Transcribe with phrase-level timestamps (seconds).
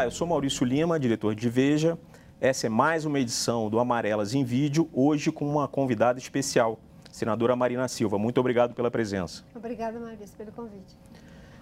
[0.00, 1.98] Olá, eu sou Maurício Lima, diretor de Veja.
[2.40, 6.80] Essa é mais uma edição do Amarelas em Vídeo, hoje com uma convidada especial,
[7.12, 8.18] senadora Marina Silva.
[8.18, 9.44] Muito obrigado pela presença.
[9.54, 10.96] Obrigada, Maurício, pelo convite.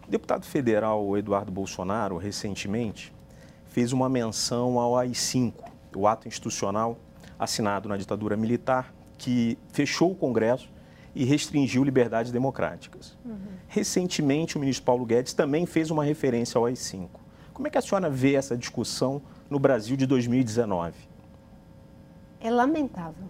[0.06, 3.12] O deputado federal Eduardo Bolsonaro, recentemente,
[3.66, 5.55] fez uma menção ao AI-5,
[5.96, 6.97] o ato institucional
[7.36, 10.70] assinado na ditadura militar, que fechou o Congresso
[11.12, 13.19] e restringiu liberdades democráticas.
[13.25, 13.36] Uhum.
[13.66, 17.27] Recentemente, o ministro Paulo Guedes também fez uma referência ao AI-5.
[17.59, 20.95] Como é que a senhora vê essa discussão no Brasil de 2019?
[22.41, 23.27] É lamentável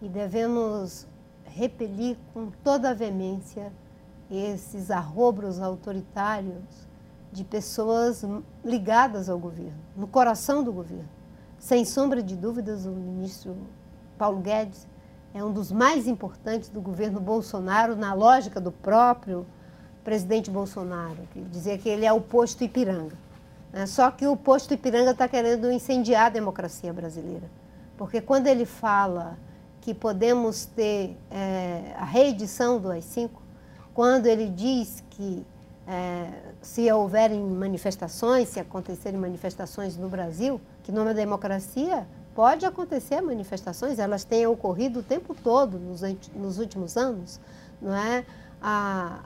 [0.00, 1.06] e devemos
[1.44, 3.70] repelir com toda a veemência
[4.30, 6.88] esses arrobros autoritários
[7.30, 8.24] de pessoas
[8.64, 11.10] ligadas ao governo, no coração do governo.
[11.58, 13.54] Sem sombra de dúvidas, o ministro
[14.16, 14.88] Paulo Guedes
[15.34, 19.46] é um dos mais importantes do governo Bolsonaro, na lógica do próprio
[20.06, 23.16] presidente Bolsonaro, que dizia que ele é o posto Ipiranga.
[23.72, 27.50] É, só que o posto Ipiranga está querendo incendiar a democracia brasileira.
[27.98, 29.36] Porque quando ele fala
[29.80, 33.30] que podemos ter é, a reedição do AI-5,
[33.92, 35.44] quando ele diz que
[35.88, 36.30] é,
[36.62, 44.22] se houverem manifestações, se acontecerem manifestações no Brasil, que numa democracia Pode acontecer manifestações, elas
[44.22, 46.02] têm ocorrido o tempo todo nos,
[46.34, 47.40] nos últimos anos,
[47.80, 48.26] não é?
[48.60, 49.20] A,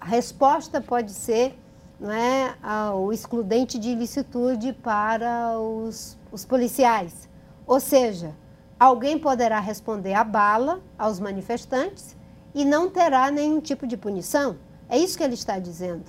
[0.00, 1.58] a resposta pode ser
[2.00, 2.54] não é,
[2.94, 7.28] o excludente de ilicitude para os, os policiais.
[7.66, 8.34] Ou seja,
[8.78, 12.16] alguém poderá responder à bala aos manifestantes
[12.54, 14.56] e não terá nenhum tipo de punição.
[14.88, 16.04] É isso que ele está dizendo.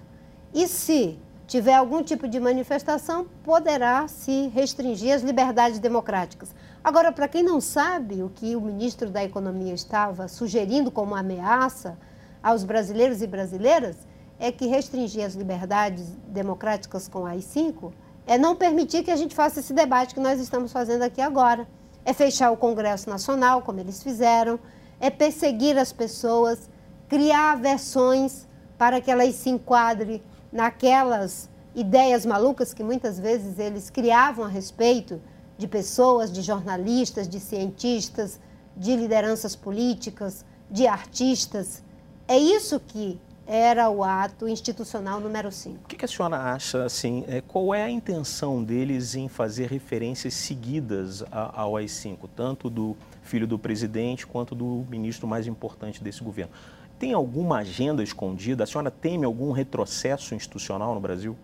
[0.53, 6.53] E se tiver algum tipo de manifestação, poderá se restringir as liberdades democráticas.
[6.83, 11.97] Agora, para quem não sabe o que o ministro da Economia estava sugerindo como ameaça
[12.41, 13.95] aos brasileiros e brasileiras,
[14.39, 17.91] é que restringir as liberdades democráticas com a AI-5
[18.25, 21.67] é não permitir que a gente faça esse debate que nós estamos fazendo aqui agora.
[22.05, 24.59] É fechar o Congresso Nacional, como eles fizeram,
[24.99, 26.69] é perseguir as pessoas,
[27.07, 28.47] criar versões
[28.77, 35.21] para que elas se enquadrem naquelas ideias malucas que muitas vezes eles criavam a respeito
[35.57, 38.39] de pessoas, de jornalistas, de cientistas,
[38.75, 41.83] de lideranças políticas, de artistas.
[42.29, 45.79] É isso que era o ato institucional número 5.
[45.83, 50.35] O que, a senhora acha, assim, é, qual é a intenção deles em fazer referências
[50.35, 56.51] seguidas ao AI-5, tanto do filho do presidente quanto do ministro mais importante desse governo?
[56.99, 58.63] Tem alguma agenda escondida?
[58.63, 61.35] A senhora teme algum retrocesso institucional no Brasil?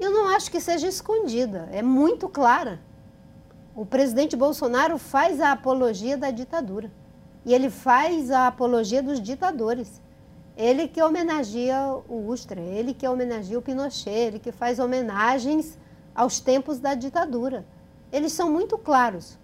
[0.00, 2.80] Eu não acho que seja escondida, é muito clara.
[3.76, 6.90] O presidente Bolsonaro faz a apologia da ditadura.
[7.44, 10.00] E ele faz a apologia dos ditadores.
[10.56, 15.78] Ele que homenageia o Ustra, ele que homenageia o Pinochet, ele que faz homenagens
[16.14, 17.64] aos tempos da ditadura.
[18.12, 19.38] Eles são muito claros.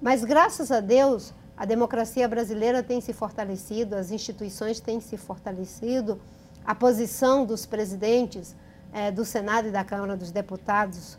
[0.00, 6.18] Mas graças a Deus, a democracia brasileira tem se fortalecido, as instituições têm se fortalecido,
[6.64, 8.56] a posição dos presidentes
[8.92, 11.18] é, do Senado e da Câmara dos Deputados,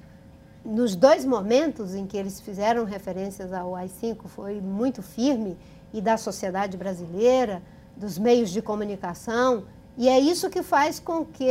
[0.65, 5.57] nos dois momentos em que eles fizeram referências ao AI-5, foi muito firme,
[5.93, 7.61] e da sociedade brasileira,
[7.95, 9.65] dos meios de comunicação,
[9.97, 11.49] e é isso que faz com que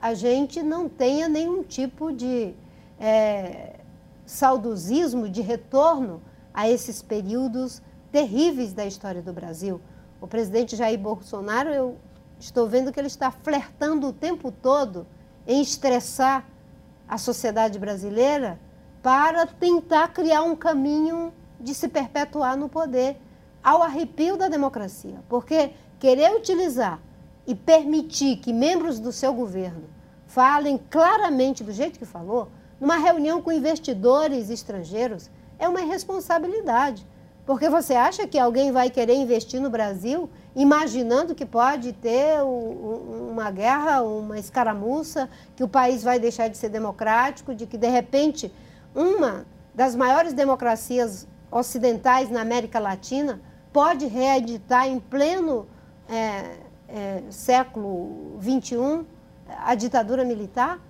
[0.00, 2.54] a gente não tenha nenhum tipo de
[2.98, 3.80] é,
[4.24, 6.22] saudosismo, de retorno
[6.52, 9.80] a esses períodos terríveis da história do Brasil.
[10.20, 11.98] O presidente Jair Bolsonaro, eu
[12.38, 15.06] estou vendo que ele está flertando o tempo todo
[15.46, 16.46] em estressar
[17.08, 18.58] a sociedade brasileira
[19.02, 23.18] para tentar criar um caminho de se perpetuar no poder
[23.64, 25.16] ao arrepio da democracia.
[25.28, 27.00] Porque querer utilizar
[27.46, 29.84] e permitir que membros do seu governo
[30.26, 32.48] falem claramente do jeito que falou,
[32.78, 37.06] numa reunião com investidores estrangeiros, é uma irresponsabilidade.
[37.46, 43.50] Porque você acha que alguém vai querer investir no Brasil imaginando que pode ter uma
[43.50, 48.52] guerra, uma escaramuça, que o país vai deixar de ser democrático, de que, de repente,
[48.94, 53.40] uma das maiores democracias ocidentais na América Latina
[53.74, 55.66] pode reeditar em pleno
[56.08, 59.04] é, é, século XXI
[59.48, 60.80] a ditadura militar?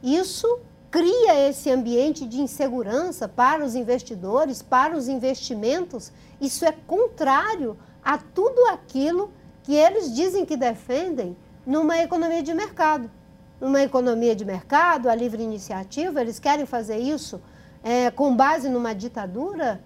[0.00, 6.12] Isso cria esse ambiente de insegurança para os investidores, para os investimentos.
[6.40, 9.32] Isso é contrário a tudo aquilo
[9.64, 11.36] que eles dizem que defendem
[11.66, 13.10] numa economia de mercado.
[13.60, 17.42] Numa economia de mercado, a livre iniciativa, eles querem fazer isso
[17.82, 19.82] é, com base numa ditadura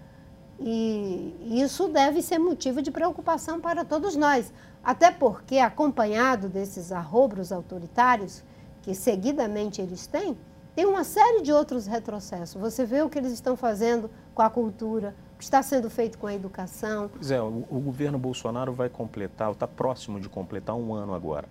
[0.65, 4.53] e isso deve ser motivo de preocupação para todos nós.
[4.81, 8.43] Até porque, acompanhado desses arrobros autoritários
[8.81, 10.37] que seguidamente eles têm,
[10.75, 12.59] tem uma série de outros retrocessos.
[12.59, 16.17] Você vê o que eles estão fazendo com a cultura, o que está sendo feito
[16.17, 17.09] com a educação.
[17.13, 21.47] Pois é, o, o governo Bolsonaro vai completar, está próximo de completar um ano agora.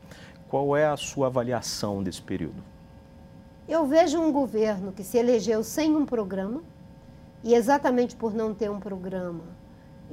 [0.49, 2.62] Qual é a sua avaliação desse período?
[3.69, 6.62] Eu vejo um governo que se elegeu sem um programa,
[7.43, 9.44] e exatamente por não ter um programa,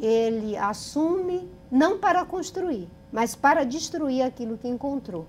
[0.01, 5.25] ele assume não para construir, mas para destruir aquilo que encontrou.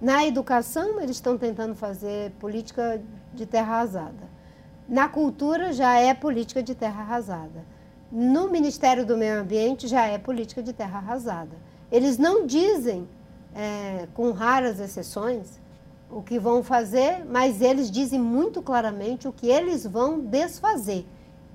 [0.00, 3.02] Na educação, eles estão tentando fazer política
[3.34, 4.38] de terra arrasada.
[4.88, 7.64] Na cultura, já é política de terra arrasada.
[8.10, 11.56] No Ministério do Meio Ambiente, já é política de terra arrasada.
[11.90, 13.08] Eles não dizem,
[13.54, 15.60] é, com raras exceções,
[16.10, 21.04] o que vão fazer, mas eles dizem muito claramente o que eles vão desfazer.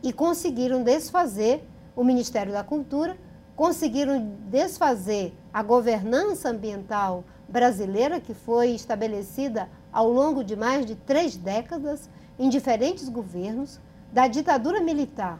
[0.03, 1.63] E conseguiram desfazer
[1.95, 3.17] o Ministério da Cultura,
[3.55, 11.35] conseguiram desfazer a governança ambiental brasileira, que foi estabelecida ao longo de mais de três
[11.35, 13.79] décadas em diferentes governos,
[14.11, 15.39] da ditadura militar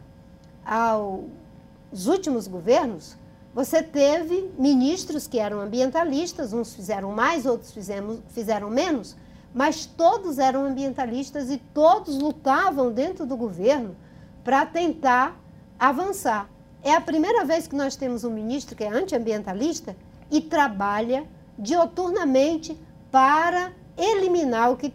[0.66, 3.16] aos últimos governos,
[3.54, 9.16] você teve ministros que eram ambientalistas, uns fizeram mais, outros fizemos, fizeram menos,
[9.54, 13.96] mas todos eram ambientalistas e todos lutavam dentro do governo
[14.44, 15.40] para tentar
[15.80, 16.50] avançar.
[16.84, 19.96] É a primeira vez que nós temos um ministro que é antiambientalista
[20.30, 21.26] e trabalha
[21.58, 22.78] dioturnamente
[23.12, 24.94] para eliminar o que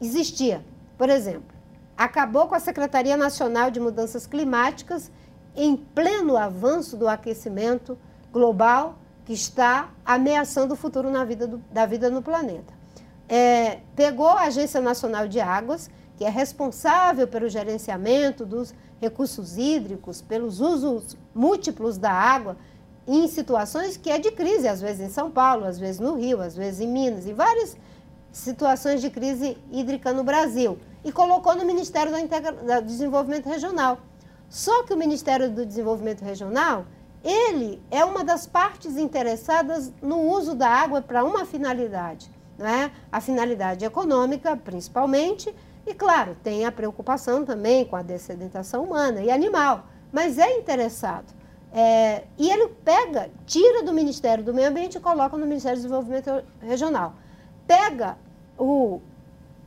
[0.00, 0.64] existia.
[0.96, 1.54] Por exemplo,
[1.96, 5.10] acabou com a Secretaria Nacional de Mudanças Climáticas
[5.54, 7.98] em pleno avanço do aquecimento
[8.32, 12.72] global que está ameaçando o futuro na vida do, da vida no planeta.
[13.28, 20.20] É, pegou a Agência Nacional de Águas, que é responsável pelo gerenciamento dos recursos hídricos,
[20.20, 22.56] pelos usos múltiplos da água,
[23.06, 26.42] em situações que é de crise, às vezes em São Paulo, às vezes no Rio,
[26.42, 27.76] às vezes em Minas, em várias
[28.30, 30.78] situações de crise hídrica no Brasil.
[31.02, 32.82] E colocou no Ministério do, Integra...
[32.82, 33.98] Desenvolvimento Regional.
[34.48, 36.84] Só que o Ministério do Desenvolvimento Regional,
[37.24, 42.30] ele é uma das partes interessadas no uso da água para uma finalidade.
[42.58, 42.90] Né?
[43.10, 45.54] A finalidade econômica, principalmente,
[45.88, 51.32] e, claro, tem a preocupação também com a dessedentação humana e animal, mas é interessado.
[51.72, 55.82] É, e ele pega, tira do Ministério do Meio Ambiente e coloca no Ministério do
[55.82, 57.14] Desenvolvimento Regional.
[57.66, 58.18] Pega
[58.58, 59.00] o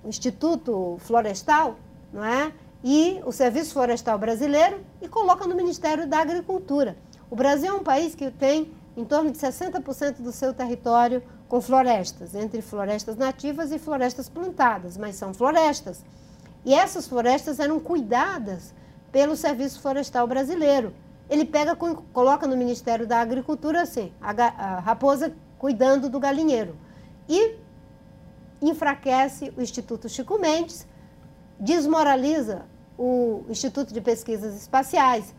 [0.06, 1.76] Instituto Florestal,
[2.14, 2.52] não é?
[2.84, 6.98] E o Serviço Florestal Brasileiro e coloca no Ministério da Agricultura.
[7.30, 11.59] O Brasil é um país que tem em torno de 60% do seu território com
[11.59, 16.01] florestas, entre florestas nativas e florestas plantadas, mas são florestas.
[16.63, 18.74] E essas florestas eram cuidadas
[19.12, 20.94] pelo Serviço Florestal Brasileiro
[21.31, 21.77] ele pega,
[22.12, 26.75] coloca no Ministério da Agricultura assim, a, raposa cuidando do galinheiro.
[27.30, 27.56] E
[28.62, 30.86] enfraquece o Instituto Chico Mendes,
[31.57, 32.65] desmoraliza
[32.98, 35.33] o Instituto de Pesquisas Espaciais.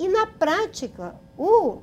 [0.00, 1.78] E, na prática, o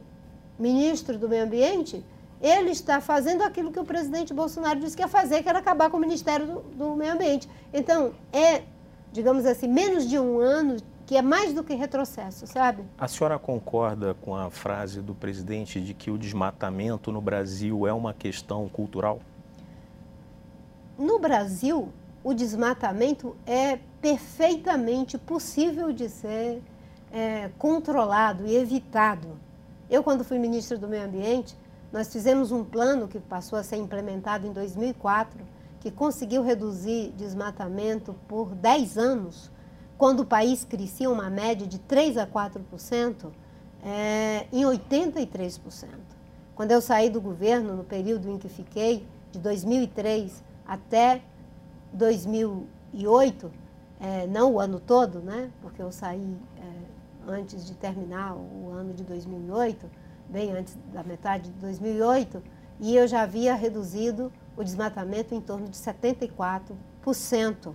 [0.59, 2.05] ministro do Meio Ambiente,
[2.41, 5.89] ele está fazendo aquilo que o presidente Bolsonaro disse que ia fazer, que era acabar
[5.89, 7.49] com o Ministério do, do Meio Ambiente.
[7.73, 8.63] Então, é,
[9.11, 12.83] digamos assim, menos de um ano que é mais do que retrocesso, sabe?
[12.97, 17.93] A senhora concorda com a frase do presidente de que o desmatamento no Brasil é
[17.93, 19.19] uma questão cultural?
[20.97, 26.61] No Brasil, o desmatamento é perfeitamente possível de ser
[27.11, 29.29] é, controlado e evitado.
[29.89, 31.55] Eu, quando fui ministra do Meio Ambiente,
[31.91, 35.39] nós fizemos um plano que passou a ser implementado em 2004,
[35.79, 39.51] que conseguiu reduzir desmatamento por 10 anos
[39.97, 43.31] quando o país crescia uma média de 3 a 4%,
[43.83, 45.87] é, em 83%.
[46.55, 51.21] Quando eu saí do governo, no período em que fiquei, de 2003 até
[51.93, 53.51] 2008,
[53.99, 58.93] é, não o ano todo, né, porque eu saí é, antes de terminar o ano
[58.93, 59.89] de 2008,
[60.29, 62.41] bem antes da metade de 2008,
[62.79, 67.73] e eu já havia reduzido o desmatamento em torno de 74%.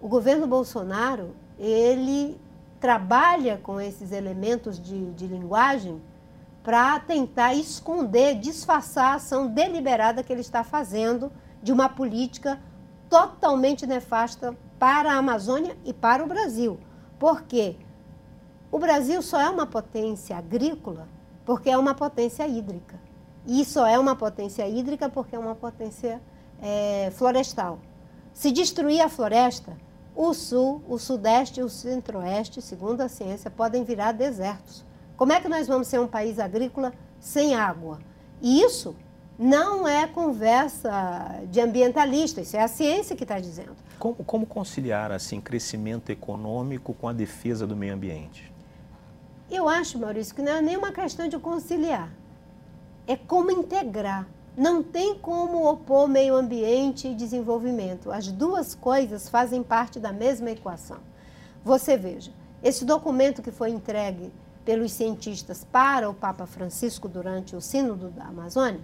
[0.00, 2.40] O governo Bolsonaro ele
[2.78, 6.00] trabalha com esses elementos de, de linguagem
[6.62, 11.30] para tentar esconder, disfarçar a ação deliberada que ele está fazendo
[11.62, 12.58] de uma política
[13.08, 16.78] totalmente nefasta para a Amazônia e para o Brasil.
[17.18, 17.76] Por quê?
[18.72, 21.06] O Brasil só é uma potência agrícola
[21.44, 22.98] porque é uma potência hídrica.
[23.46, 26.20] E só é uma potência hídrica porque é uma potência
[26.62, 27.78] é, florestal.
[28.32, 29.76] Se destruir a floresta,
[30.14, 34.84] o sul, o sudeste e o centro-oeste, segundo a ciência, podem virar desertos.
[35.16, 37.98] Como é que nós vamos ser um país agrícola sem água?
[38.40, 38.94] E isso
[39.42, 43.74] Não é conversa de ambientalista, isso é a ciência que está dizendo.
[43.98, 48.49] Como, como conciliar assim crescimento econômico com a defesa do meio ambiente?
[49.50, 52.08] Eu acho, Maurício, que não é nenhuma questão de conciliar.
[53.06, 54.28] É como integrar.
[54.56, 58.12] Não tem como opor meio ambiente e desenvolvimento.
[58.12, 60.98] As duas coisas fazem parte da mesma equação.
[61.64, 64.32] Você veja, esse documento que foi entregue
[64.64, 68.80] pelos cientistas para o Papa Francisco durante o Sínodo da Amazônia,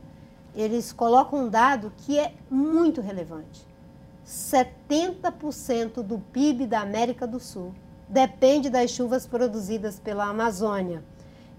[0.54, 3.64] eles colocam um dado que é muito relevante.
[4.26, 7.72] 70% do PIB da América do Sul
[8.08, 11.02] depende das chuvas produzidas pela Amazônia.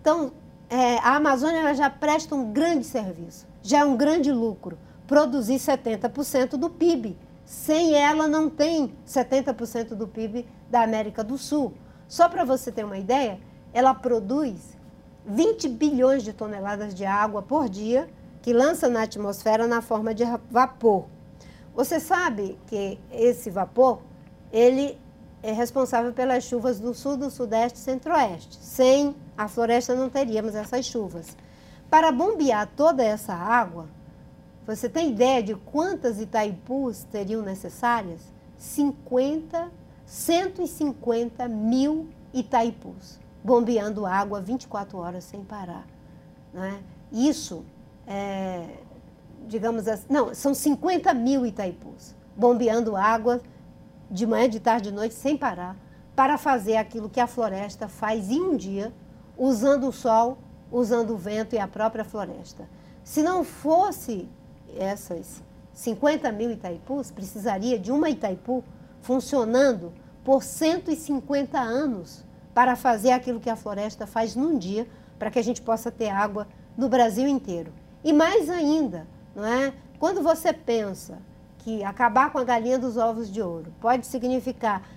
[0.01, 0.31] Então,
[0.69, 6.51] é, a Amazônia já presta um grande serviço, já é um grande lucro, produzir 70%
[6.51, 7.17] do PIB.
[7.45, 11.73] Sem ela, não tem 70% do PIB da América do Sul.
[12.07, 13.39] Só para você ter uma ideia,
[13.73, 14.77] ela produz
[15.25, 18.09] 20 bilhões de toneladas de água por dia,
[18.41, 21.05] que lança na atmosfera na forma de vapor.
[21.75, 24.01] Você sabe que esse vapor,
[24.51, 24.97] ele
[25.41, 28.57] é responsável pelas chuvas do sul, do sudeste e centro-oeste.
[28.59, 31.37] Sem a floresta não teríamos essas chuvas.
[31.89, 33.87] Para bombear toda essa água,
[34.65, 38.19] você tem ideia de quantas Itaipus teriam necessárias?
[38.57, 39.71] 50,
[40.05, 45.87] 150 mil Itaipus, bombeando água 24 horas sem parar.
[46.53, 46.81] Né?
[47.11, 47.63] Isso,
[48.05, 48.67] é,
[49.47, 53.41] digamos assim, não, são 50 mil Itaipus, bombeando água
[54.09, 55.75] de manhã, de tarde, de noite, sem parar,
[56.15, 58.93] para fazer aquilo que a floresta faz em um dia,
[59.37, 60.37] usando o sol,
[60.71, 62.67] usando o vento e a própria floresta.
[63.03, 64.27] Se não fosse
[64.75, 65.41] essas
[65.73, 68.63] 50 mil Itaipus, precisaria de uma Itaipu
[69.01, 74.87] funcionando por 150 anos para fazer aquilo que a floresta faz num dia,
[75.19, 77.71] para que a gente possa ter água no Brasil inteiro.
[78.03, 79.73] E mais ainda, não é?
[79.99, 81.19] Quando você pensa
[81.67, 84.87] que acabar com a galinha dos ovos de ouro pode significar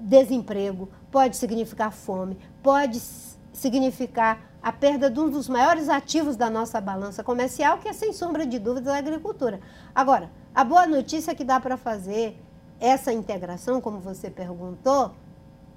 [0.00, 3.00] desemprego, pode significar fome, pode
[3.52, 8.12] significar a perda de um dos maiores ativos da nossa balança comercial, que é sem
[8.12, 9.60] sombra de dúvida a agricultura.
[9.94, 12.36] Agora, a boa notícia é que dá para fazer
[12.80, 15.12] essa integração, como você perguntou,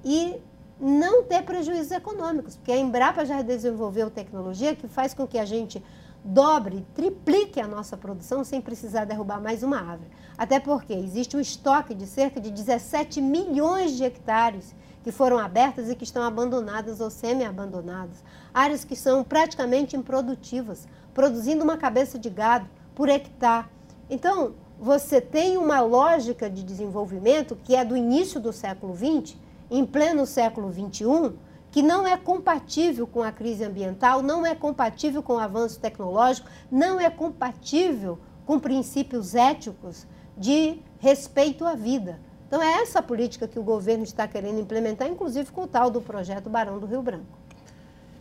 [0.04, 0.42] e
[0.80, 5.46] não ter prejuízos econômicos, porque a Embrapa já desenvolveu tecnologia que faz com que a
[5.46, 5.84] gente
[6.30, 10.12] dobre, triplique a nossa produção sem precisar derrubar mais uma árvore.
[10.38, 15.90] Até porque existe um estoque de cerca de 17 milhões de hectares que foram abertas
[15.90, 18.24] e que estão abandonadas ou semi-abandonadas.
[18.54, 23.66] Áreas que são praticamente improdutivas, produzindo uma cabeça de gado por hectare.
[24.08, 29.36] Então, você tem uma lógica de desenvolvimento que é do início do século XX,
[29.72, 31.34] em pleno século XXI,
[31.72, 36.50] que não é compatível com a crise ambiental, não é compatível com o avanço tecnológico,
[36.72, 40.08] não é compatível com princípios éticos
[40.38, 42.20] de respeito à vida.
[42.48, 46.02] Então é essa política que o governo está querendo implementar, inclusive com o tal do
[46.02, 47.38] projeto Barão do Rio Branco.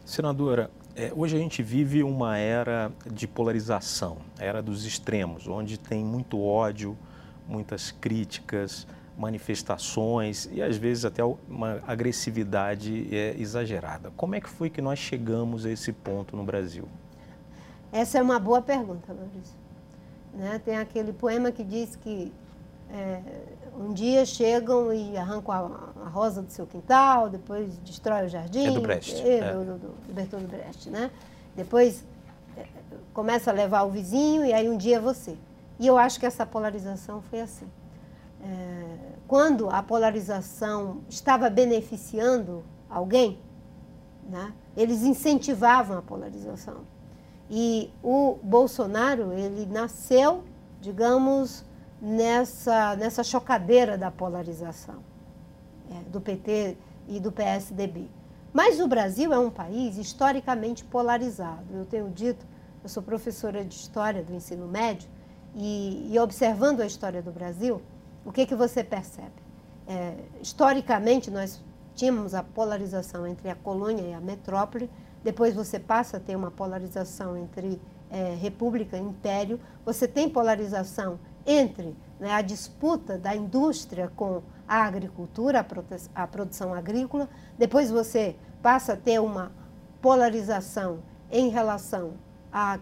[0.05, 6.05] Senadora, é, hoje a gente vive uma era de polarização, era dos extremos, onde tem
[6.05, 6.97] muito ódio,
[7.47, 8.87] muitas críticas,
[9.19, 14.13] manifestações e às vezes até uma agressividade é, exagerada.
[14.17, 16.89] Como é que foi que nós chegamos a esse ponto no Brasil?
[17.93, 19.57] Essa é uma boa pergunta, Maurício.
[20.33, 20.61] Né?
[20.65, 22.33] Tem aquele poema que diz que
[22.91, 23.21] é,
[23.77, 28.69] um dia chegam e arrancam a, a, rosa do seu quintal, depois destrói o jardim.
[28.69, 29.21] É do Brecht.
[29.21, 29.53] É, é.
[29.53, 31.11] Do, do, do Bertold Brecht, né?
[31.57, 32.05] Depois
[32.57, 32.67] é,
[33.13, 35.37] começa a levar o vizinho e aí um dia é você.
[35.81, 37.67] E eu acho que essa polarização foi assim
[39.27, 43.39] quando a polarização estava beneficiando alguém,
[44.29, 46.83] né, eles incentivavam a polarização.
[47.51, 50.45] E o Bolsonaro, ele nasceu,
[50.81, 51.65] digamos,
[52.01, 55.03] nessa, nessa chocadeira da polarização
[55.91, 56.77] é, do PT
[57.09, 58.09] e do PSDB.
[58.53, 61.65] Mas o Brasil é um país historicamente polarizado.
[61.73, 62.47] Eu tenho dito,
[62.83, 65.09] eu sou professora de História do ensino médio,
[65.55, 67.83] e, e observando a história do Brasil,
[68.29, 69.33] o que, que você percebe?
[69.87, 74.91] É, historicamente, nós tínhamos a polarização entre a colônia e a metrópole,
[75.25, 77.81] depois você passa a ter uma polarização entre
[78.11, 84.85] é, república e império, você tem polarização entre né, a disputa da indústria com a
[84.85, 85.61] agricultura,
[86.15, 89.51] a, a produção agrícola, depois você passa a ter uma
[90.03, 90.99] polarização
[91.33, 92.13] em relação
[92.53, 92.79] à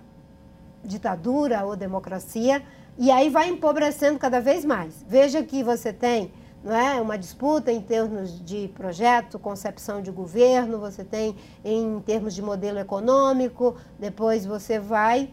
[0.82, 2.64] ditadura ou democracia,
[2.98, 5.04] e aí vai empobrecendo cada vez mais.
[5.06, 6.32] Veja que você tem
[6.64, 12.34] não é, uma disputa em termos de projeto, concepção de governo, você tem em termos
[12.34, 15.30] de modelo econômico, depois você vai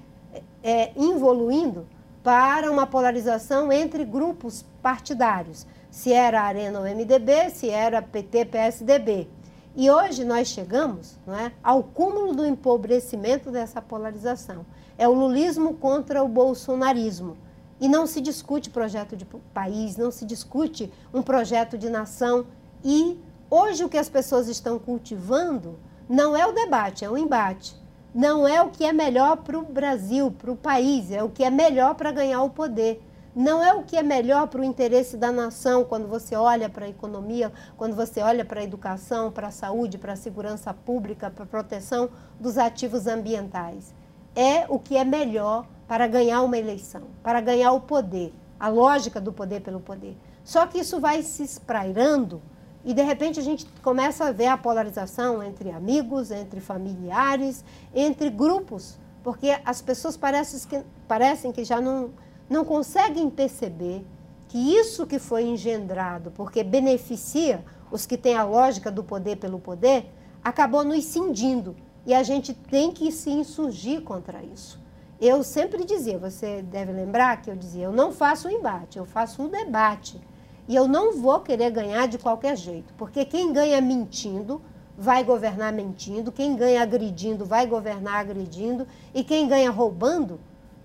[0.62, 1.88] é, evoluindo
[2.24, 9.28] para uma polarização entre grupos partidários, se era Arena ou MDB, se era PT, PSDB.
[9.76, 14.64] E hoje nós chegamos não é, ao cúmulo do empobrecimento dessa polarização.
[14.98, 17.36] É o lulismo contra o bolsonarismo.
[17.84, 22.46] E não se discute projeto de país, não se discute um projeto de nação.
[22.82, 27.76] E hoje o que as pessoas estão cultivando não é o debate, é o embate.
[28.16, 31.44] Não é o que é melhor para o Brasil, para o país, é o que
[31.44, 33.04] é melhor para ganhar o poder.
[33.36, 36.86] Não é o que é melhor para o interesse da nação quando você olha para
[36.86, 41.30] a economia, quando você olha para a educação, para a saúde, para a segurança pública,
[41.30, 42.10] para a proteção
[42.40, 43.94] dos ativos ambientais.
[44.34, 49.22] É o que é melhor para ganhar uma eleição, para ganhar o poder, a lógica
[49.22, 50.18] do poder pelo poder.
[50.44, 52.42] Só que isso vai se esprairando
[52.84, 58.32] e de repente a gente começa a ver a polarização entre amigos, entre familiares, entre
[58.32, 62.10] grupos, porque as pessoas parecem que, parecem que já não,
[62.50, 64.04] não conseguem perceber
[64.48, 69.60] que isso que foi engendrado, porque beneficia os que têm a lógica do poder pelo
[69.60, 70.12] poder,
[70.44, 71.76] acabou nos cindindo.
[72.04, 74.82] E a gente tem que se insurgir contra isso.
[75.26, 79.06] Eu sempre dizia, você deve lembrar que eu dizia, eu não faço um embate, eu
[79.06, 80.20] faço um debate.
[80.68, 84.62] E eu não vou querer ganhar de qualquer jeito, porque quem ganha mentindo
[84.98, 90.42] vai governar mentindo, quem ganha agredindo vai governar agredindo, e quem ganha roubando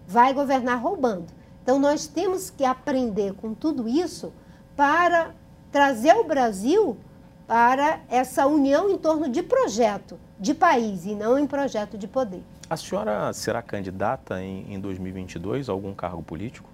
[0.06, 1.32] vai governar roubando.
[1.60, 4.32] Então nós temos que aprender com tudo isso
[4.76, 5.34] para
[5.72, 6.96] trazer o Brasil
[7.44, 12.44] para essa união em torno de projeto, de país e não em projeto de poder.
[12.70, 16.68] A senhora será candidata em, em 2022 a algum cargo político?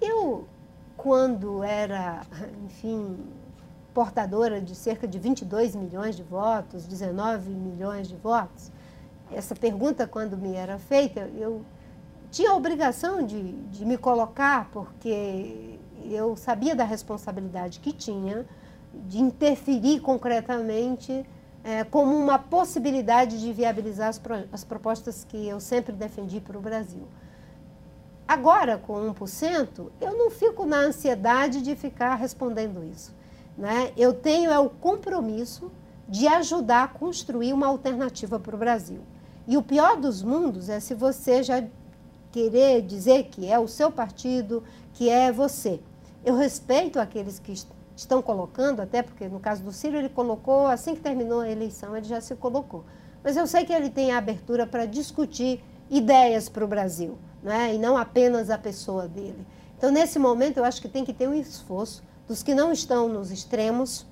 [0.00, 0.46] Eu
[0.96, 2.20] quando era,
[2.66, 3.16] enfim,
[3.94, 8.70] portadora de cerca de 22 milhões de votos, 19 milhões de votos,
[9.32, 11.64] essa pergunta, quando me era feita, eu
[12.30, 18.44] tinha a obrigação de, de me colocar, porque eu sabia da responsabilidade que tinha
[18.92, 21.24] de interferir concretamente
[21.62, 26.56] é, como uma possibilidade de viabilizar as, pro, as propostas que eu sempre defendi para
[26.56, 27.06] o Brasil.
[28.26, 33.14] Agora, com 1%, eu não fico na ansiedade de ficar respondendo isso.
[33.58, 33.92] Né?
[33.96, 35.70] Eu tenho é o compromisso
[36.08, 39.00] de ajudar a construir uma alternativa para o Brasil.
[39.46, 41.64] E o pior dos mundos é se você já
[42.30, 44.62] querer dizer que é o seu partido,
[44.94, 45.80] que é você.
[46.24, 47.52] Eu respeito aqueles que
[48.00, 51.96] estão colocando, até porque no caso do Ciro ele colocou, assim que terminou a eleição,
[51.96, 52.84] ele já se colocou.
[53.22, 57.74] Mas eu sei que ele tem a abertura para discutir ideias para o Brasil né?
[57.74, 59.46] e não apenas a pessoa dele.
[59.76, 63.08] Então, nesse momento, eu acho que tem que ter um esforço dos que não estão
[63.08, 64.06] nos extremos,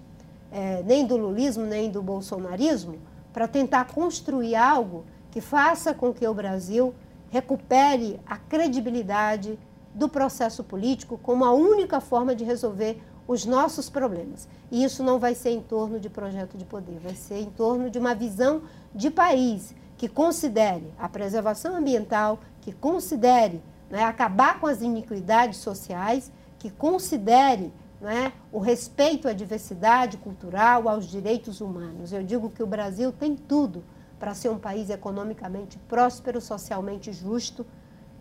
[0.53, 2.99] é, nem do lulismo, nem do bolsonarismo,
[3.33, 6.95] para tentar construir algo que faça com que o Brasil
[7.31, 9.59] recupere a credibilidade
[9.95, 14.49] do processo político como a única forma de resolver os nossos problemas.
[14.71, 17.91] E isso não vai ser em torno de projeto de poder, vai ser em torno
[17.91, 18.63] de uma visão
[18.95, 26.33] de país que considere a preservação ambiental, que considere né, acabar com as iniquidades sociais,
[26.59, 32.13] que considere né, o respeito à diversidade cultural, aos direitos humanos.
[32.13, 33.85] Eu digo que o Brasil tem tudo
[34.19, 37.67] para ser um país economicamente próspero, socialmente justo,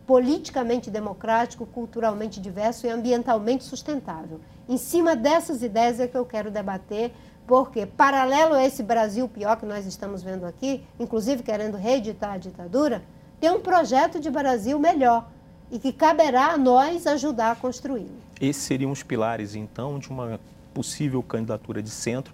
[0.08, 4.40] politicamente democrático, culturalmente diverso e ambientalmente sustentável.
[4.68, 7.14] Em cima dessas ideias é que eu quero debater
[7.46, 12.38] porque, paralelo a esse Brasil pior que nós estamos vendo aqui, inclusive querendo reeditar a
[12.38, 13.04] ditadura,
[13.40, 15.30] tem um projeto de Brasil melhor
[15.70, 18.10] e que caberá a nós ajudar a construí-lo.
[18.40, 20.40] Esses seriam os pilares, então, de uma
[20.74, 22.34] possível candidatura de centro,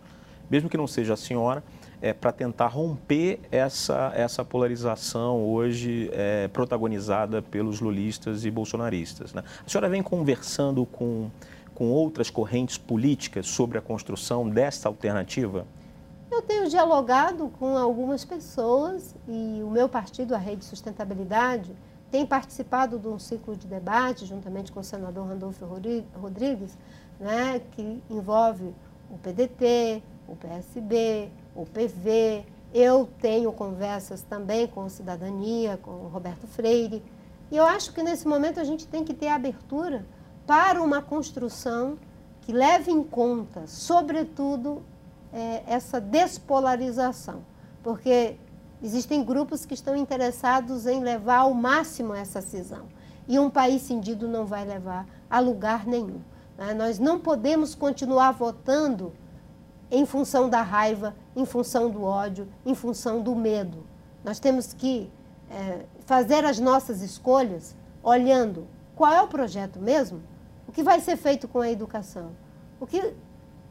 [0.49, 1.63] mesmo que não seja a senhora,
[2.03, 9.33] é, para tentar romper essa, essa polarização hoje é, protagonizada pelos lulistas e bolsonaristas.
[9.33, 9.41] Né?
[9.65, 11.31] A senhora vem conversando com
[11.73, 15.65] com outras correntes políticas sobre a construção desta alternativa?
[16.31, 21.71] Eu tenho dialogado com algumas pessoas e o meu partido, a Rede Sustentabilidade,
[22.11, 25.65] tem participado de um ciclo de debate, juntamente com o senador Randolfo
[26.15, 26.77] Rodrigues,
[27.19, 28.73] né, que envolve
[29.09, 32.45] o PDT, o PSB, o PV.
[32.73, 37.03] Eu tenho conversas também com Cidadania, com o Roberto Freire.
[37.51, 40.05] E eu acho que nesse momento a gente tem que ter abertura
[40.47, 41.97] para uma construção
[42.41, 44.81] que leve em conta, sobretudo,
[45.31, 47.41] é, essa despolarização,
[47.81, 48.35] porque
[48.81, 52.87] existem grupos que estão interessados em levar ao máximo essa cisão.
[53.27, 56.19] E um país cindido não vai levar a lugar nenhum.
[56.57, 56.73] Né?
[56.73, 59.13] Nós não podemos continuar votando
[59.93, 63.86] em função da raiva, em função do ódio, em função do medo.
[64.25, 65.08] Nós temos que
[65.51, 70.19] é, fazer as nossas escolhas olhando qual é o projeto mesmo,
[70.67, 72.32] o que vai ser feito com a educação,
[72.79, 73.13] o que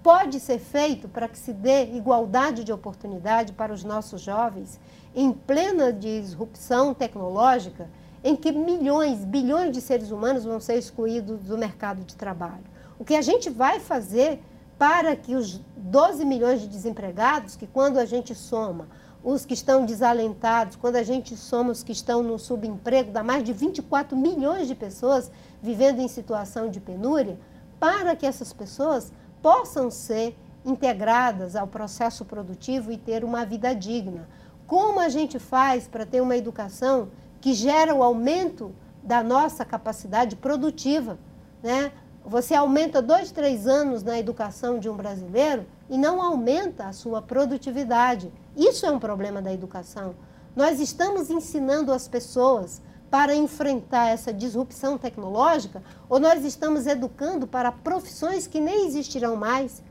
[0.01, 4.79] pode ser feito para que se dê igualdade de oportunidade para os nossos jovens
[5.17, 7.91] em plena disrupção tecnológica,
[8.23, 12.65] em que milhões, bilhões de seres humanos vão ser excluídos do mercado de trabalho.
[12.97, 14.41] O que a gente vai fazer
[14.83, 18.88] para que os 12 milhões de desempregados, que quando a gente soma
[19.23, 23.45] os que estão desalentados, quando a gente soma os que estão no subemprego, dá mais
[23.45, 25.31] de 24 milhões de pessoas
[25.62, 27.38] vivendo em situação de penúria,
[27.79, 34.29] para que essas pessoas possam ser integradas ao processo produtivo e ter uma vida digna.
[34.66, 40.35] Como a gente faz para ter uma educação que gera o aumento da nossa capacidade
[40.35, 41.21] produtiva?
[41.62, 41.92] Né?
[42.25, 47.21] Você aumenta dois, três anos na educação de um brasileiro e não aumenta a sua
[47.21, 48.33] produtividade.
[48.57, 50.15] Isso é um problema da educação.
[50.55, 52.81] Nós estamos ensinando as pessoas
[53.11, 59.83] para enfrentar essa disrupção tecnológica ou nós estamos educando para profissões que nem existirão mais?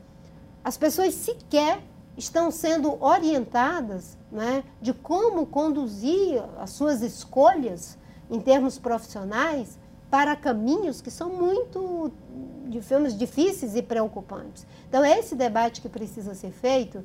[0.64, 1.82] As pessoas sequer
[2.16, 7.98] estão sendo orientadas né, de como conduzir as suas escolhas
[8.30, 9.78] em termos profissionais
[10.12, 12.12] para caminhos que são muito
[12.82, 14.66] filmes difíceis e preocupantes.
[14.88, 17.02] Então, é esse debate que precisa ser feito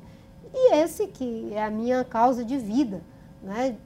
[0.52, 3.00] e esse que é a minha causa de vida.
[3.42, 3.76] Né,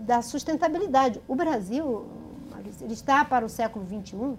[0.00, 1.20] da sustentabilidade.
[1.28, 2.06] O Brasil
[2.80, 4.36] ele está para o século XXI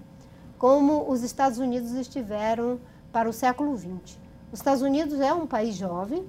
[0.57, 2.79] como os Estados Unidos estiveram
[3.12, 4.17] para o século XX.
[4.51, 6.25] Os Estados Unidos é um país jovem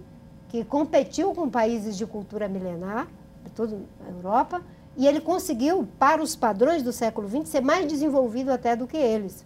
[0.49, 3.09] que competiu com países de cultura milenar,
[3.45, 4.63] de toda a Europa,
[4.97, 8.97] e ele conseguiu, para os padrões do século XX, ser mais desenvolvido até do que
[8.97, 9.45] eles.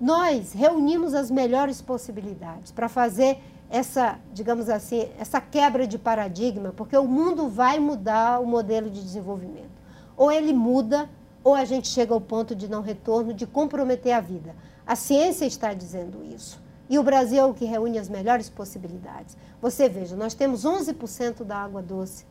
[0.00, 6.96] Nós reunimos as melhores possibilidades para fazer essa, digamos assim, essa quebra de paradigma, porque
[6.96, 9.78] o mundo vai mudar o modelo de desenvolvimento.
[10.16, 11.08] Ou ele muda,
[11.44, 14.54] ou a gente chega ao ponto de não retorno, de comprometer a vida.
[14.86, 16.62] A ciência está dizendo isso.
[16.88, 19.36] E o Brasil é o que reúne as melhores possibilidades.
[19.60, 22.24] Você veja, nós temos 11% da água doce.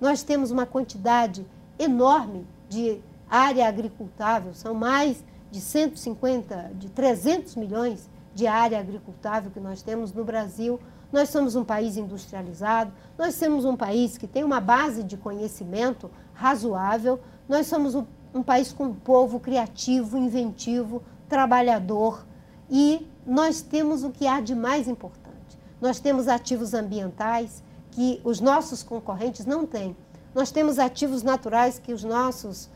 [0.00, 1.44] Nós temos uma quantidade
[1.78, 9.60] enorme de área agricultável, são mais de 150, de 300 milhões de área agricultável que
[9.60, 10.80] nós temos no Brasil.
[11.12, 16.10] Nós somos um país industrializado, nós somos um país que tem uma base de conhecimento
[16.32, 22.26] razoável, nós somos um, um país com um povo criativo, inventivo, trabalhador
[22.68, 25.58] e nós temos o que há de mais importante.
[25.80, 29.96] Nós temos ativos ambientais que os nossos concorrentes não têm.
[30.34, 32.68] Nós temos ativos naturais que os nossos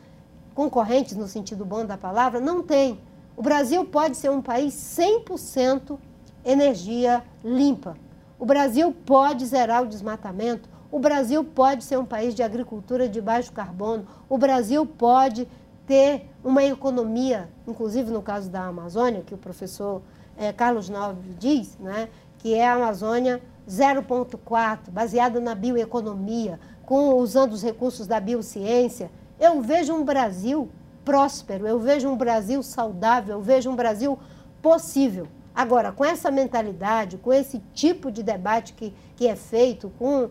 [0.54, 3.00] concorrentes, no sentido bom da palavra, não têm.
[3.36, 5.98] O Brasil pode ser um país 100%
[6.44, 7.96] energia limpa.
[8.38, 10.68] O Brasil pode zerar o desmatamento.
[10.90, 14.06] O Brasil pode ser um país de agricultura de baixo carbono.
[14.28, 15.48] O Brasil pode
[15.86, 20.02] ter uma economia, inclusive no caso da Amazônia, que o professor
[20.36, 27.52] é, Carlos Nobre diz, né, que é a Amazônia 0.4, baseada na bioeconomia, com, usando
[27.52, 29.10] os recursos da biociência.
[29.38, 30.70] Eu vejo um Brasil
[31.04, 34.18] próspero, eu vejo um Brasil saudável, eu vejo um Brasil
[34.62, 35.28] possível.
[35.54, 40.30] Agora, com essa mentalidade, com esse tipo de debate que, que é feito, com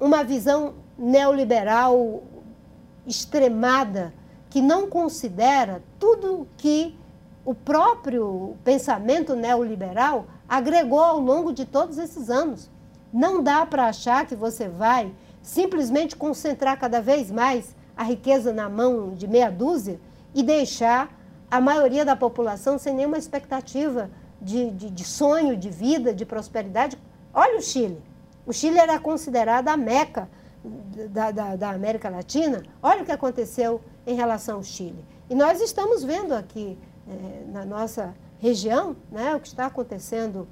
[0.00, 2.22] uma visão neoliberal
[3.06, 4.14] extremada,
[4.48, 6.98] que não considera tudo que
[7.44, 12.70] o próprio pensamento neoliberal agregou ao longo de todos esses anos.
[13.12, 15.12] Não dá para achar que você vai
[15.48, 19.98] simplesmente concentrar cada vez mais a riqueza na mão de meia dúzia
[20.34, 21.10] e deixar
[21.50, 24.10] a maioria da população sem nenhuma expectativa
[24.42, 26.98] de, de, de sonho, de vida, de prosperidade.
[27.32, 27.98] Olha o Chile.
[28.46, 30.28] O Chile era considerado a meca
[31.10, 32.62] da, da, da, América Latina.
[32.82, 35.02] Olha o que aconteceu em relação ao Chile.
[35.30, 36.76] E nós estamos vendo aqui
[37.08, 40.46] é, na nossa região né, o que está acontecendo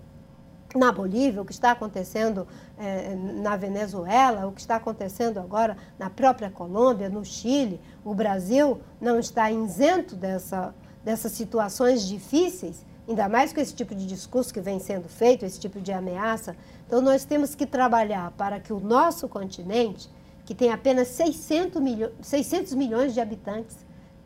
[0.77, 2.47] na Bolívia, o que está acontecendo
[2.79, 7.81] é, na Venezuela, o que está acontecendo agora na própria Colômbia, no Chile.
[8.05, 14.07] O Brasil não está isento dessa, dessas situações difíceis, ainda mais com esse tipo de
[14.07, 16.57] discurso que vem sendo feito, esse tipo de ameaça.
[16.87, 20.11] Então, nós temos que trabalhar para que o nosso continente,
[20.45, 23.77] que tem apenas 600, milho 600 milhões de habitantes,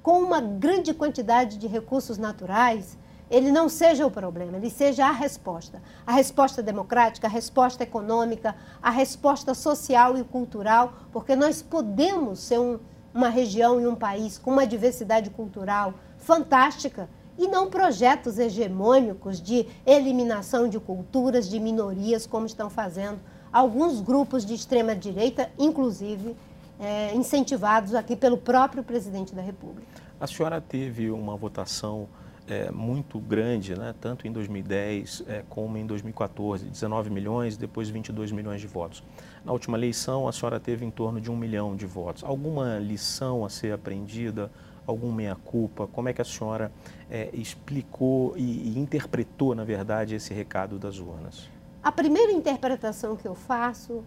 [0.03, 2.97] com uma grande quantidade de recursos naturais,
[3.31, 5.81] ele não seja o problema, ele seja a resposta.
[6.07, 12.59] A resposta democrática, a resposta econômica, a resposta social e cultural, porque nós podemos ser
[12.59, 12.79] um,
[13.15, 19.67] uma região e um país com uma diversidade cultural fantástica e não projetos hegemônicos de
[19.87, 23.21] eliminação de culturas, de minorias, como estão fazendo
[23.53, 26.37] alguns grupos de extrema direita, inclusive
[26.79, 29.87] é, incentivados aqui pelo próprio presidente da República.
[30.21, 32.09] A senhora teve uma votação
[32.51, 38.33] é, muito grande, né, tanto em 2010 é, como em 2014, 19 milhões, depois 22
[38.33, 39.03] milhões de votos.
[39.45, 42.25] Na última eleição, a senhora teve em torno de um milhão de votos.
[42.25, 44.51] Alguma lição a ser aprendida?
[44.85, 45.87] Alguma meia-culpa?
[45.87, 46.73] Como é que a senhora
[47.09, 51.49] é, explicou e, e interpretou, na verdade, esse recado das urnas?
[51.83, 54.03] A primeira interpretação que eu faço,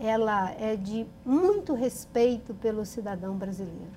[0.00, 3.92] ela é de muito respeito pelo cidadão brasileiro.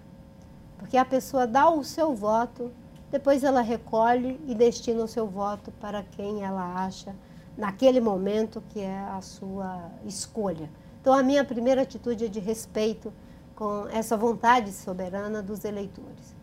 [0.77, 2.71] Porque a pessoa dá o seu voto
[3.11, 7.15] depois ela recolhe e destina o seu voto para quem ela acha
[7.57, 10.69] naquele momento que é a sua escolha.
[11.01, 13.13] Então a minha primeira atitude é de respeito
[13.55, 16.35] com essa vontade soberana dos eleitores.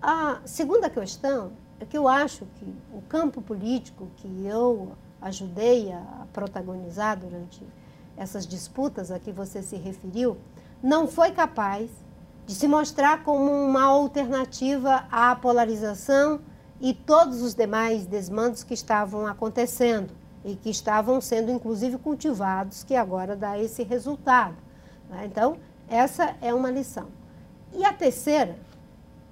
[0.00, 6.26] A segunda questão é que eu acho que o campo político que eu ajudei a
[6.32, 7.62] protagonizar durante
[8.16, 10.36] essas disputas a que você se referiu
[10.82, 11.90] não foi capaz
[12.48, 16.40] de se mostrar como uma alternativa à polarização
[16.80, 22.96] e todos os demais desmandos que estavam acontecendo e que estavam sendo inclusive cultivados, que
[22.96, 24.56] agora dá esse resultado.
[25.10, 25.26] Né?
[25.26, 25.58] Então,
[25.90, 27.08] essa é uma lição.
[27.70, 28.56] E a terceira,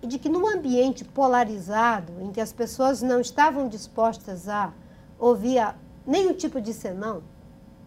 [0.02, 4.74] de que num ambiente polarizado, em que as pessoas não estavam dispostas a
[5.18, 5.74] ouvir
[6.07, 7.22] nenhum tipo de senão,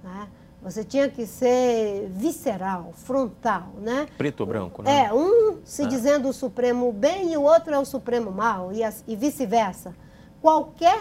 [0.03, 0.27] né?
[0.61, 4.07] Você tinha que ser visceral, frontal, né?
[4.17, 5.05] Preto ou branco, né?
[5.05, 5.87] É, um se é.
[5.87, 9.95] dizendo o Supremo bem e o outro é o Supremo mal, e, e vice-versa.
[10.41, 10.99] Qualquer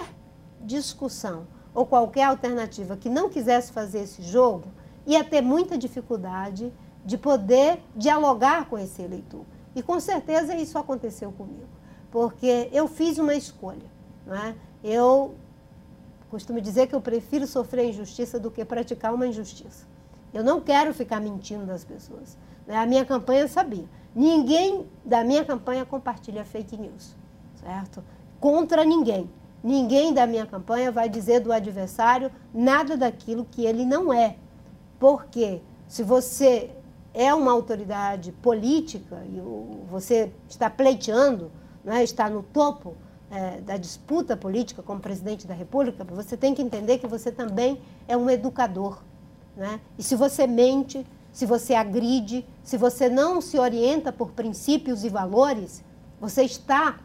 [0.60, 4.68] discussão ou qualquer alternativa que não quisesse fazer esse jogo
[5.06, 6.72] ia ter muita dificuldade
[7.04, 9.44] de poder dialogar com esse eleitor.
[9.74, 11.68] E com certeza isso aconteceu comigo,
[12.10, 13.86] porque eu fiz uma escolha.
[14.26, 14.54] Né?
[14.84, 15.34] Eu
[16.30, 19.86] Costumo dizer que eu prefiro sofrer injustiça do que praticar uma injustiça.
[20.32, 22.36] Eu não quero ficar mentindo das pessoas.
[22.66, 22.76] Né?
[22.76, 23.86] A minha campanha sabia.
[24.14, 27.16] Ninguém da minha campanha compartilha fake news,
[27.54, 28.04] certo?
[28.38, 29.30] Contra ninguém.
[29.62, 34.36] Ninguém da minha campanha vai dizer do adversário nada daquilo que ele não é.
[34.98, 36.70] Porque se você
[37.14, 39.40] é uma autoridade política e
[39.90, 41.50] você está pleiteando,
[41.82, 42.94] né, está no topo
[43.30, 47.80] é, da disputa política como presidente da República, você tem que entender que você também
[48.06, 49.02] é um educador.
[49.56, 49.80] Né?
[49.98, 55.08] E se você mente, se você agride, se você não se orienta por princípios e
[55.08, 55.82] valores,
[56.20, 56.98] você está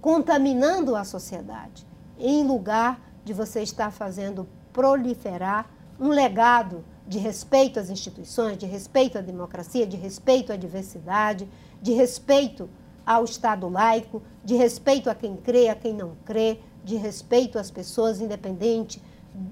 [0.00, 1.86] contaminando a sociedade,
[2.18, 5.68] em lugar de você estar fazendo proliferar
[6.00, 11.48] um legado de respeito às instituições, de respeito à democracia, de respeito à diversidade,
[11.80, 12.68] de respeito
[13.08, 17.70] ao Estado laico, de respeito a quem crê, a quem não crê, de respeito às
[17.70, 19.02] pessoas, independente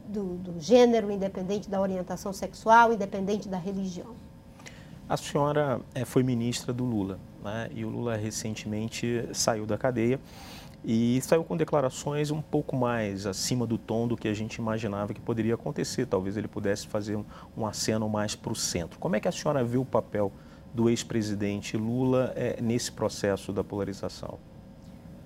[0.07, 4.15] do, do gênero, independente da orientação sexual, independente da religião.
[5.09, 7.71] A senhora é, foi ministra do Lula, né?
[7.75, 10.21] e o Lula recentemente saiu da cadeia
[10.85, 15.15] e saiu com declarações um pouco mais acima do tom do que a gente imaginava
[15.15, 16.05] que poderia acontecer.
[16.05, 17.25] Talvez ele pudesse fazer um,
[17.57, 18.99] um aceno mais para o centro.
[18.99, 20.31] Como é que a senhora vê o papel
[20.77, 24.39] do ex-presidente Lula é, nesse processo da polarização?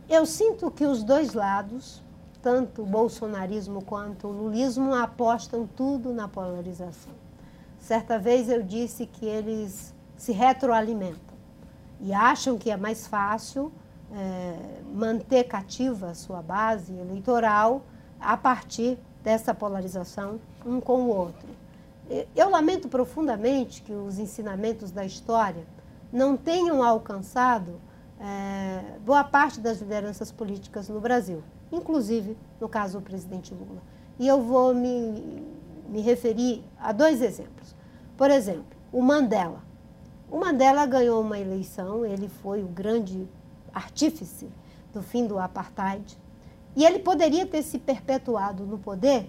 [0.08, 2.00] Eu sinto que os dois lados,
[2.40, 7.12] tanto o bolsonarismo quanto o lulismo, apostam tudo na polarização.
[7.80, 11.34] Certa vez eu disse que eles se retroalimentam
[12.00, 13.72] e acham que é mais fácil
[14.12, 14.56] é,
[14.94, 17.82] manter cativa a sua base eleitoral
[18.20, 21.59] a partir dessa polarização um com o outro.
[22.34, 25.64] Eu lamento profundamente que os ensinamentos da história
[26.12, 27.80] não tenham alcançado
[28.18, 33.80] é, boa parte das lideranças políticas no Brasil, inclusive, no caso, o presidente Lula.
[34.18, 35.46] E eu vou me,
[35.88, 37.76] me referir a dois exemplos.
[38.16, 39.62] Por exemplo, o Mandela.
[40.28, 43.28] O Mandela ganhou uma eleição, ele foi o grande
[43.72, 44.48] artífice
[44.92, 46.18] do fim do apartheid,
[46.74, 49.28] e ele poderia ter se perpetuado no poder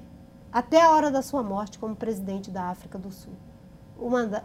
[0.51, 3.33] até a hora da sua morte como presidente da África do Sul.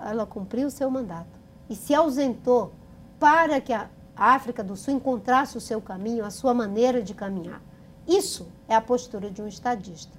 [0.09, 1.38] ela cumpriu o seu mandato
[1.69, 2.73] e se ausentou
[3.19, 7.61] para que a África do Sul encontrasse o seu caminho, a sua maneira de caminhar.
[8.07, 10.16] Isso é a postura de um estadista.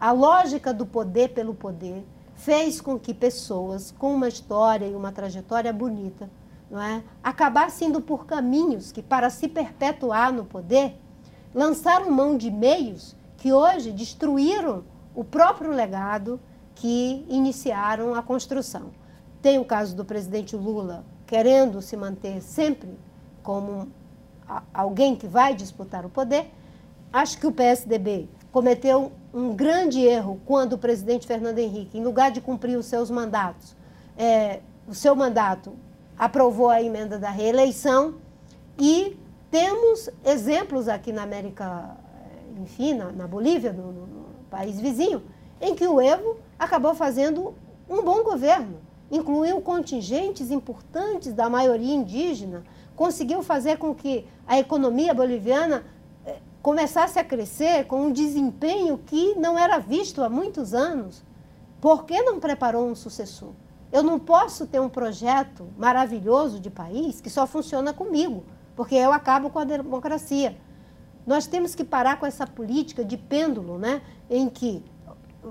[0.00, 5.10] A lógica do poder pelo poder fez com que pessoas com uma história e uma
[5.10, 6.30] trajetória bonita
[6.70, 10.96] não é, acabassem indo por caminhos que, para se perpetuar no poder,
[11.54, 14.84] lançaram mão de meios que hoje destruíram
[15.18, 16.38] o próprio legado
[16.76, 18.92] que iniciaram a construção.
[19.42, 22.96] Tem o caso do presidente Lula querendo se manter sempre
[23.42, 23.88] como
[24.72, 26.48] alguém que vai disputar o poder.
[27.12, 32.30] Acho que o PSDB cometeu um grande erro quando o presidente Fernando Henrique, em lugar
[32.30, 33.74] de cumprir os seus mandatos,
[34.16, 35.74] é, o seu mandato
[36.16, 38.14] aprovou a emenda da reeleição
[38.78, 39.18] e
[39.50, 41.96] temos exemplos aqui na América,
[42.62, 45.22] enfim, na, na Bolívia, no, no país vizinho,
[45.60, 47.54] em que o Evo acabou fazendo
[47.88, 48.78] um bom governo,
[49.10, 55.84] incluiu contingentes importantes da maioria indígena, conseguiu fazer com que a economia boliviana
[56.26, 61.22] eh, começasse a crescer com um desempenho que não era visto há muitos anos.
[61.80, 63.52] Por que não preparou um sucessor?
[63.90, 68.44] Eu não posso ter um projeto maravilhoso de país que só funciona comigo,
[68.76, 70.56] porque eu acabo com a democracia.
[71.28, 74.82] Nós temos que parar com essa política de pêndulo, né, em que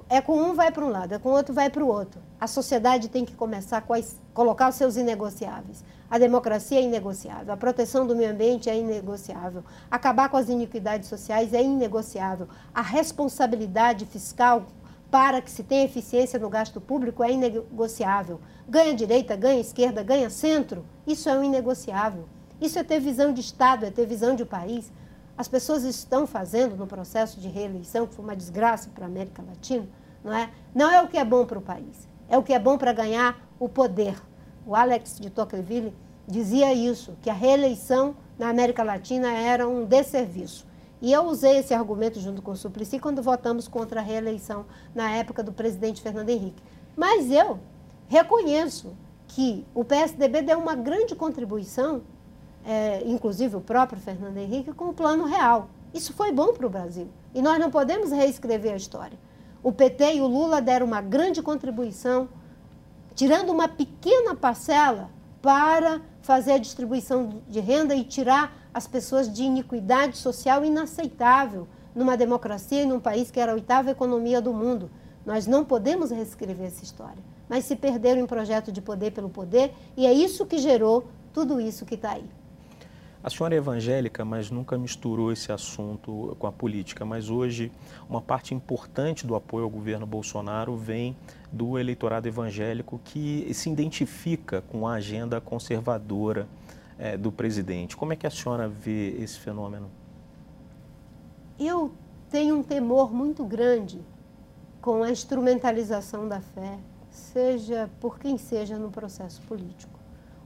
[0.09, 2.19] é com um vai para um lado, é com o outro vai para o outro.
[2.41, 4.01] A sociedade tem que começar a
[4.33, 5.83] colocar os seus inegociáveis.
[6.09, 11.09] A democracia é inegociável, a proteção do meio ambiente é inegociável, acabar com as iniquidades
[11.09, 14.65] sociais é inegociável, a responsabilidade fiscal
[15.11, 18.41] para que se tenha eficiência no gasto público é inegociável.
[18.67, 22.25] Ganha direita, ganha esquerda, ganha centro, isso é um inegociável.
[22.59, 24.91] Isso é ter visão de Estado, é ter visão de país.
[25.37, 29.43] As pessoas estão fazendo no processo de reeleição, que foi uma desgraça para a América
[29.43, 29.87] Latina,
[30.23, 30.49] não é?
[30.73, 32.91] Não é o que é bom para o país, é o que é bom para
[32.91, 34.19] ganhar o poder.
[34.65, 35.93] O Alex de Tocqueville
[36.27, 40.65] dizia isso, que a reeleição na América Latina era um desserviço.
[40.99, 45.11] E eu usei esse argumento junto com o Suplicy quando votamos contra a reeleição na
[45.11, 46.63] época do presidente Fernando Henrique.
[46.95, 47.59] Mas eu
[48.07, 48.95] reconheço
[49.27, 52.01] que o PSDB deu uma grande contribuição,
[52.67, 55.69] é, inclusive o próprio Fernando Henrique, com o plano real.
[55.93, 57.07] Isso foi bom para o Brasil.
[57.33, 59.17] E nós não podemos reescrever a história.
[59.63, 62.27] O PT e o Lula deram uma grande contribuição,
[63.15, 65.09] tirando uma pequena parcela
[65.41, 72.17] para fazer a distribuição de renda e tirar as pessoas de iniquidade social inaceitável numa
[72.17, 74.91] democracia e num país que era a oitava economia do mundo.
[75.25, 79.73] Nós não podemos reescrever essa história, mas se perderam em projeto de poder pelo poder
[79.95, 82.36] e é isso que gerou tudo isso que está aí.
[83.23, 87.03] A senhora é evangélica, mas nunca misturou esse assunto com a política.
[87.03, 87.71] Mas hoje,
[88.07, 91.15] uma parte importante do apoio ao governo Bolsonaro vem
[91.51, 96.47] do eleitorado evangélico que se identifica com a agenda conservadora
[96.97, 97.97] é, do presidente.
[97.97, 99.89] Como é que a senhora vê esse fenômeno?
[101.59, 101.91] Eu
[102.29, 103.99] tenho um temor muito grande
[104.79, 106.77] com a instrumentalização da fé,
[107.09, 109.96] seja por quem seja no processo político.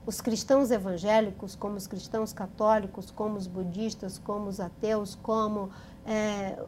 [0.04, 5.70] Os cristãos evangélicos, como os cristãos católicos, como os budistas, como os ateus, como
[6.04, 6.58] é,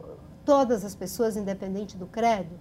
[0.45, 2.57] todas as pessoas, independente do credo,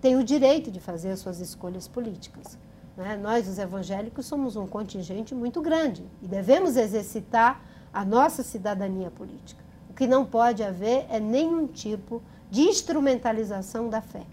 [0.00, 2.56] têm o direito de fazer as suas escolhas políticas.
[2.96, 3.16] Né?
[3.16, 9.62] Nós, os evangélicos, somos um contingente muito grande e devemos exercitar a nossa cidadania política.
[9.90, 14.24] O que não pode haver é nenhum tipo de instrumentalização da fé.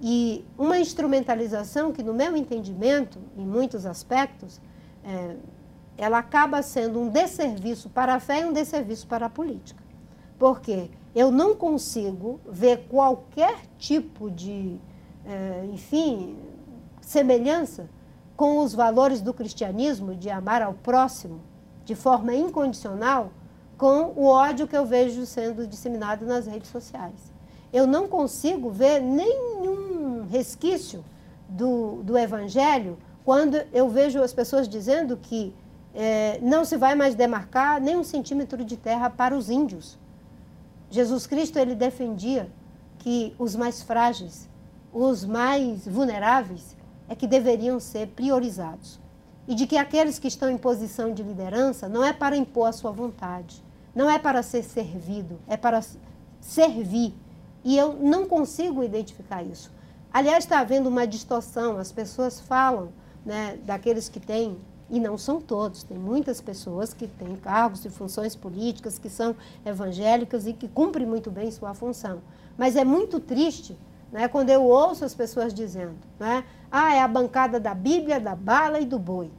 [0.00, 4.60] E uma instrumentalização que, no meu entendimento, em muitos aspectos,
[5.06, 5.36] é,
[5.96, 9.82] ela acaba sendo um desserviço para a fé e um desserviço para a política.
[10.38, 14.78] Porque eu não consigo ver qualquer tipo de,
[15.24, 16.36] é, enfim,
[17.00, 17.88] semelhança
[18.36, 21.40] com os valores do cristianismo de amar ao próximo
[21.84, 23.30] de forma incondicional
[23.78, 27.32] com o ódio que eu vejo sendo disseminado nas redes sociais.
[27.72, 31.04] Eu não consigo ver nenhum resquício
[31.48, 35.52] do, do evangelho quando eu vejo as pessoas dizendo que
[35.92, 39.98] é, não se vai mais demarcar nem um centímetro de terra para os índios.
[40.88, 42.48] Jesus Cristo ele defendia
[43.00, 44.48] que os mais frágeis,
[44.92, 46.76] os mais vulneráveis,
[47.08, 49.00] é que deveriam ser priorizados.
[49.48, 52.72] E de que aqueles que estão em posição de liderança não é para impor a
[52.72, 53.60] sua vontade,
[53.92, 55.82] não é para ser servido, é para
[56.40, 57.12] servir.
[57.64, 59.72] E eu não consigo identificar isso.
[60.12, 62.92] Aliás, está havendo uma distorção, as pessoas falam
[63.26, 64.56] né, daqueles que têm,
[64.88, 69.34] e não são todos, tem muitas pessoas que têm cargos e funções políticas, que são
[69.64, 72.22] evangélicas e que cumprem muito bem sua função.
[72.56, 73.76] Mas é muito triste
[74.12, 78.36] né, quando eu ouço as pessoas dizendo, né, ah, é a bancada da Bíblia, da
[78.36, 79.30] bala e do boi.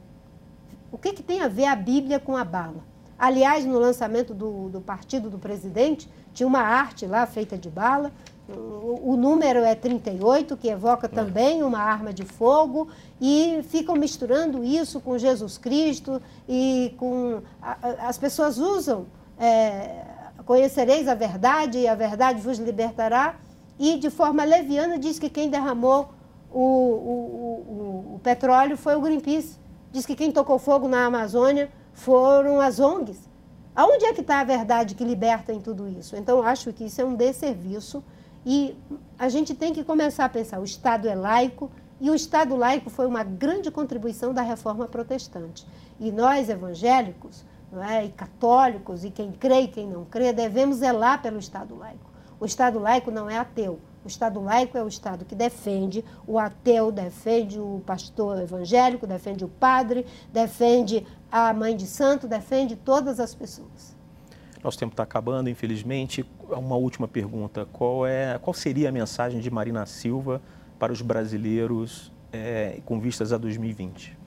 [0.92, 2.84] O que, que tem a ver a Bíblia com a bala?
[3.18, 8.12] Aliás, no lançamento do, do partido do presidente, tinha uma arte lá feita de bala.
[8.56, 11.08] O, número é 38, que evoca é.
[11.08, 12.88] também uma arma de fogo,
[13.20, 17.42] e ficam misturando isso com Jesus Cristo e com.
[18.00, 19.06] As pessoas usam.
[19.38, 20.04] É,
[20.46, 23.36] conhecereis a verdade e a verdade vos libertará,
[23.78, 26.08] e de forma leviana diz que quem derramou
[26.50, 29.58] o, o, o, o petróleo foi o Greenpeace.
[29.92, 33.28] Diz que quem tocou fogo na Amazônia foram as ONGs.
[33.76, 36.16] Aonde é que está a verdade que liberta em tudo isso?
[36.16, 38.02] Então, acho que isso é um desserviço
[38.50, 38.74] e
[39.18, 41.70] a gente tem que começar a pensar: o Estado é laico,
[42.00, 45.66] E o Estado laico foi uma grande contribuição da reforma protestante.
[46.00, 47.44] E nós, evangélicos,
[47.90, 48.06] é?
[48.06, 52.10] e católicos, e quem crê e quem não crê, devemos zelar pelo Estado laico.
[52.40, 53.80] O Estado laico não é ateu.
[54.02, 59.44] O Estado laico é o Estado que defende, o ateu defende o pastor evangélico, defende
[59.44, 63.97] o padre, defende a mãe de santo, defende todas as pessoas.
[64.62, 66.24] Nosso tempo está acabando, infelizmente.
[66.48, 70.40] Uma última pergunta: qual, é, qual seria a mensagem de Marina Silva
[70.78, 74.18] para os brasileiros é, com vistas a 2020?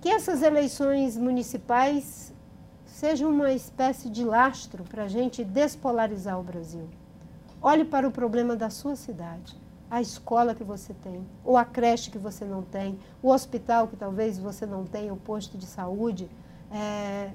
[0.00, 2.32] Que essas eleições municipais
[2.84, 6.88] sejam uma espécie de lastro para a gente despolarizar o Brasil.
[7.60, 9.56] Olhe para o problema da sua cidade,
[9.90, 13.96] a escola que você tem, ou a creche que você não tem, o hospital que
[13.96, 16.28] talvez você não tenha, o posto de saúde,
[16.70, 17.30] é,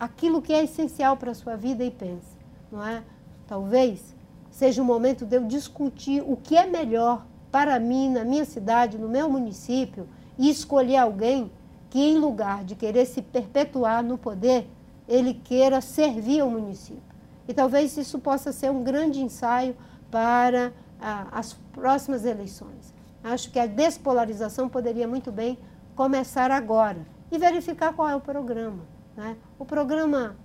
[0.00, 2.38] aquilo que é essencial para a sua vida e pense,
[2.72, 3.02] não é?
[3.46, 4.16] Talvez
[4.50, 8.96] seja o momento de eu discutir o que é melhor para mim, na minha cidade,
[8.96, 11.52] no meu município, e escolher alguém
[11.90, 14.66] que, em lugar de querer se perpetuar no poder,
[15.06, 17.02] ele queira servir ao município.
[17.46, 19.76] E talvez isso possa ser um grande ensaio
[20.10, 22.94] para ah, as próximas eleições.
[23.22, 25.58] Acho que a despolarização poderia muito bem
[25.94, 28.99] começar agora e verificar qual é o programa.
[29.16, 29.36] Né?
[29.58, 30.36] O programa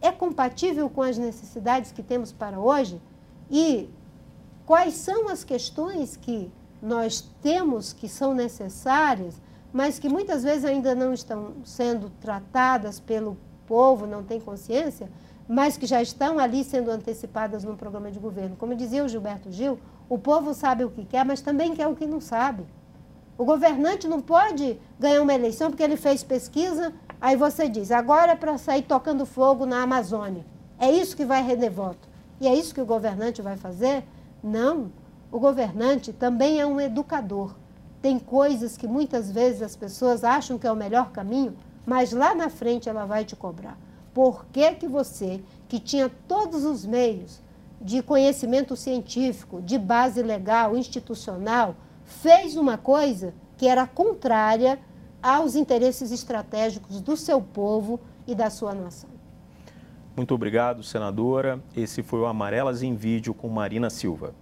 [0.00, 3.00] é compatível com as necessidades que temos para hoje?
[3.50, 3.88] E
[4.66, 6.50] quais são as questões que
[6.82, 9.40] nós temos que são necessárias,
[9.72, 15.08] mas que muitas vezes ainda não estão sendo tratadas pelo povo, não tem consciência,
[15.48, 18.56] mas que já estão ali sendo antecipadas no programa de governo.
[18.56, 21.94] Como dizia o Gilberto Gil, o povo sabe o que quer, mas também quer o
[21.94, 22.64] que não sabe.
[23.36, 28.32] O governante não pode ganhar uma eleição porque ele fez pesquisa Aí você diz, agora
[28.32, 30.44] é para sair tocando fogo na Amazônia.
[30.76, 32.08] É isso que vai render voto.
[32.40, 34.02] E é isso que o governante vai fazer?
[34.42, 34.90] Não.
[35.30, 37.54] O governante também é um educador.
[38.02, 41.56] Tem coisas que muitas vezes as pessoas acham que é o melhor caminho,
[41.86, 43.78] mas lá na frente ela vai te cobrar.
[44.12, 47.40] Por que, que você, que tinha todos os meios
[47.80, 51.76] de conhecimento científico, de base legal, institucional,
[52.12, 54.78] fez uma coisa que era contrária
[55.22, 59.10] aos interesses estratégicos do seu povo e da sua nação.
[60.16, 61.62] Muito obrigado, senadora.
[61.74, 64.34] Esse foi o Amarelas em Vídeo com Marina Silva.